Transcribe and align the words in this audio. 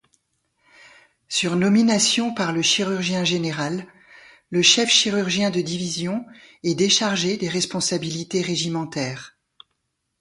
Sur 1.29 1.55
nomination 1.55 2.33
par 2.33 2.53
le 2.53 2.63
chirurgien-général, 2.63 3.85
le 4.49 4.63
chef-chirurgien 4.63 5.51
de 5.51 5.61
division 5.61 6.25
est 6.63 6.73
déchargé 6.73 7.37
des 7.37 7.49
responsabilités 7.49 8.41
régimentaires. 8.41 9.37